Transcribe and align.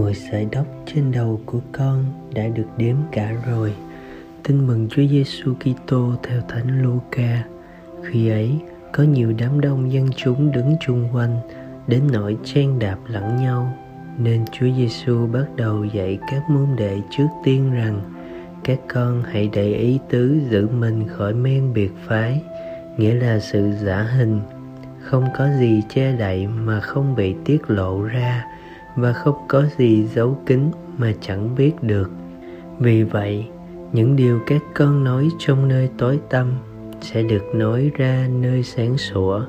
mỗi 0.00 0.14
sợi 0.14 0.46
tóc 0.52 0.66
trên 0.86 1.12
đầu 1.12 1.40
của 1.46 1.60
con 1.72 2.04
đã 2.34 2.48
được 2.48 2.66
đếm 2.76 2.96
cả 3.12 3.32
rồi. 3.50 3.74
Tin 4.42 4.66
mừng 4.66 4.88
Chúa 4.88 5.02
Giêsu 5.10 5.54
Kitô 5.54 6.12
theo 6.22 6.40
Thánh 6.48 6.82
Luca. 6.82 7.44
Khi 8.04 8.28
ấy, 8.28 8.58
có 8.92 9.02
nhiều 9.02 9.32
đám 9.38 9.60
đông 9.60 9.92
dân 9.92 10.08
chúng 10.16 10.52
đứng 10.52 10.76
chung 10.80 11.08
quanh 11.12 11.36
đến 11.86 12.02
nỗi 12.12 12.36
chen 12.44 12.78
đạp 12.78 12.96
lẫn 13.06 13.36
nhau 13.36 13.72
nên 14.18 14.44
Chúa 14.52 14.66
Giêsu 14.76 15.26
bắt 15.26 15.44
đầu 15.56 15.84
dạy 15.84 16.18
các 16.30 16.50
môn 16.50 16.68
đệ 16.76 17.00
trước 17.10 17.28
tiên 17.44 17.72
rằng 17.72 18.00
các 18.64 18.78
con 18.88 19.22
hãy 19.22 19.50
để 19.52 19.72
ý 19.72 19.98
tứ 20.10 20.40
giữ 20.50 20.68
mình 20.68 21.08
khỏi 21.08 21.34
men 21.34 21.72
biệt 21.72 21.92
phái 22.06 22.42
nghĩa 22.96 23.14
là 23.14 23.38
sự 23.38 23.72
giả 23.84 24.02
hình 24.02 24.40
không 25.00 25.24
có 25.38 25.48
gì 25.58 25.82
che 25.94 26.12
đậy 26.12 26.46
mà 26.46 26.80
không 26.80 27.14
bị 27.14 27.34
tiết 27.44 27.70
lộ 27.70 28.02
ra 28.02 28.44
và 28.96 29.12
không 29.12 29.36
có 29.48 29.64
gì 29.78 30.06
giấu 30.14 30.38
kín 30.46 30.60
mà 30.98 31.12
chẳng 31.20 31.54
biết 31.54 31.72
được. 31.82 32.10
Vì 32.78 33.02
vậy, 33.02 33.46
những 33.92 34.16
điều 34.16 34.40
các 34.46 34.62
con 34.74 35.04
nói 35.04 35.28
trong 35.38 35.68
nơi 35.68 35.90
tối 35.98 36.20
tăm 36.30 36.52
sẽ 37.00 37.22
được 37.22 37.54
nói 37.54 37.90
ra 37.96 38.28
nơi 38.40 38.62
sáng 38.62 38.98
sủa, 38.98 39.42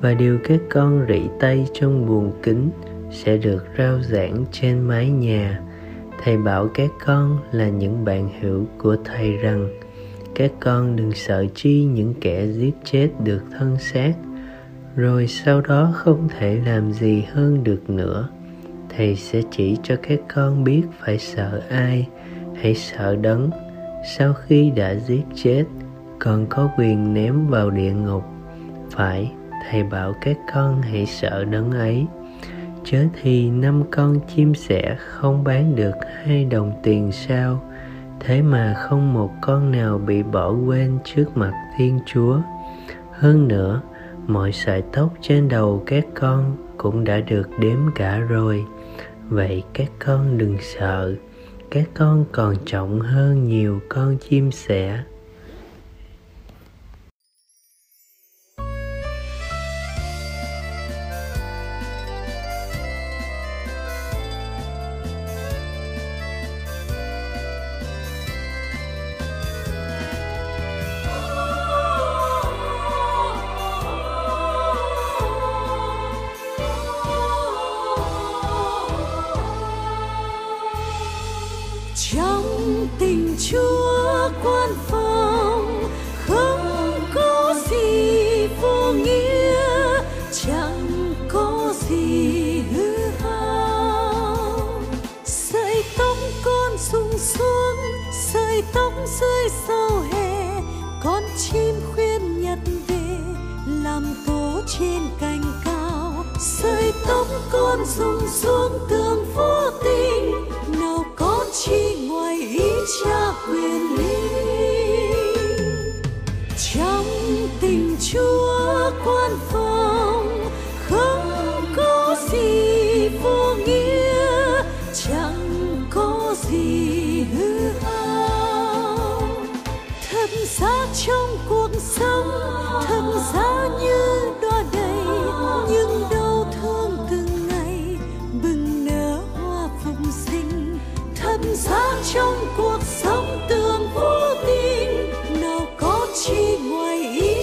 và 0.00 0.14
điều 0.14 0.38
các 0.44 0.60
con 0.70 1.06
rỉ 1.08 1.20
tay 1.40 1.66
trong 1.72 2.06
buồng 2.06 2.32
kính 2.42 2.70
sẽ 3.10 3.36
được 3.36 3.64
rao 3.78 4.00
giảng 4.02 4.44
trên 4.52 4.80
mái 4.80 5.10
nhà. 5.10 5.60
Thầy 6.22 6.36
bảo 6.36 6.68
các 6.74 6.90
con 7.06 7.38
là 7.52 7.68
những 7.68 8.04
bạn 8.04 8.30
hữu 8.40 8.64
của 8.78 8.96
thầy 9.04 9.36
rằng, 9.36 9.68
các 10.34 10.52
con 10.60 10.96
đừng 10.96 11.12
sợ 11.12 11.46
chi 11.54 11.84
những 11.84 12.14
kẻ 12.20 12.46
giết 12.46 12.74
chết 12.84 13.08
được 13.24 13.42
thân 13.58 13.76
xác, 13.78 14.12
rồi 14.96 15.26
sau 15.26 15.60
đó 15.60 15.92
không 15.94 16.28
thể 16.38 16.60
làm 16.66 16.92
gì 16.92 17.24
hơn 17.32 17.64
được 17.64 17.90
nữa 17.90 18.28
thầy 19.00 19.16
sẽ 19.16 19.42
chỉ 19.50 19.76
cho 19.82 19.96
các 20.02 20.18
con 20.34 20.64
biết 20.64 20.82
phải 20.98 21.18
sợ 21.18 21.62
ai, 21.70 22.08
hãy 22.60 22.74
sợ 22.74 23.16
đấng. 23.16 23.50
Sau 24.16 24.32
khi 24.32 24.70
đã 24.70 24.94
giết 24.94 25.22
chết, 25.34 25.64
còn 26.18 26.46
có 26.46 26.70
quyền 26.78 27.14
ném 27.14 27.46
vào 27.46 27.70
địa 27.70 27.92
ngục. 27.92 28.22
Phải, 28.90 29.32
thầy 29.70 29.82
bảo 29.82 30.14
các 30.20 30.36
con 30.54 30.82
hãy 30.82 31.06
sợ 31.06 31.44
đấng 31.44 31.70
ấy. 31.70 32.06
Chớ 32.84 33.04
thì 33.22 33.50
năm 33.50 33.82
con 33.90 34.20
chim 34.34 34.54
sẻ 34.54 34.96
không 34.98 35.44
bán 35.44 35.76
được 35.76 35.94
hai 36.24 36.44
đồng 36.44 36.72
tiền 36.82 37.12
sao? 37.12 37.62
Thế 38.20 38.42
mà 38.42 38.74
không 38.78 39.14
một 39.14 39.30
con 39.40 39.70
nào 39.70 39.98
bị 39.98 40.22
bỏ 40.22 40.52
quên 40.66 40.98
trước 41.04 41.36
mặt 41.36 41.52
thiên 41.76 41.98
chúa. 42.06 42.38
Hơn 43.12 43.48
nữa, 43.48 43.80
mọi 44.26 44.52
sợi 44.52 44.82
tóc 44.92 45.14
trên 45.20 45.48
đầu 45.48 45.82
các 45.86 46.06
con 46.14 46.56
cũng 46.76 47.04
đã 47.04 47.20
được 47.20 47.48
đếm 47.60 47.78
cả 47.94 48.18
rồi 48.18 48.64
vậy 49.30 49.62
các 49.72 49.90
con 49.98 50.38
đừng 50.38 50.56
sợ. 50.60 51.14
Các 51.70 51.88
con 51.94 52.24
còn 52.32 52.56
trọng 52.66 53.00
hơn 53.00 53.48
nhiều 53.48 53.80
con 53.88 54.16
chim 54.18 54.50
sẻ. 54.52 55.02
Trong 82.08 82.88
tình 82.98 83.36
chúa 83.50 84.30
quan 84.44 84.70
phòng 84.88 85.84
không 86.26 87.00
có 87.14 87.54
gì 87.70 88.46
vô 88.60 88.92
nghĩa, 88.92 90.02
chẳng 90.44 91.14
có 91.28 91.74
gì 91.88 92.62
hư 92.72 92.96
hao. 93.22 94.82
Sợi 95.24 95.84
tóc 95.98 96.16
con 96.44 96.72
rụng 96.92 97.18
xuống, 97.18 97.76
sợi 98.32 98.62
tóc 98.74 98.92
rơi 99.20 99.48
sau 99.68 100.02
hè, 100.12 100.60
con 101.04 101.22
chim 101.38 101.74
khuyên 101.94 102.42
nhặt 102.42 102.58
về, 102.88 103.16
làm 103.84 104.14
tổ 104.26 104.60
trên 104.78 105.00
cành 105.20 105.42
cao. 105.64 106.24
Sợi 106.40 106.92
tóc 107.08 107.26
con 107.52 107.84
rụng 107.98 108.28
xuống, 108.42 108.86
tường 108.88 109.24
vô 109.34 109.70
tình 109.84 110.29
ngoài 112.80 112.92
ý 112.96 113.19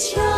ý 0.00 0.29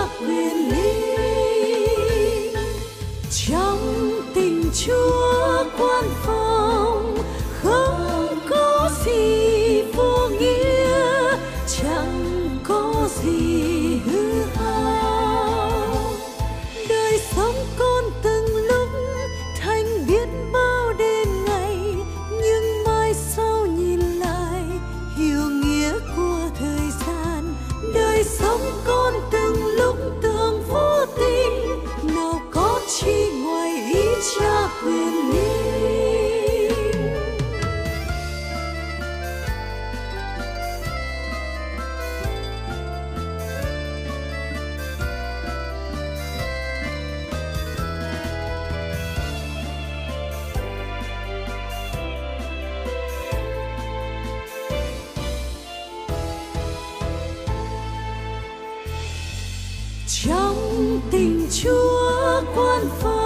trong 60.27 61.01
tình 61.11 61.47
chúa 61.51 62.43
quan 62.55 62.87
phòng 63.01 63.22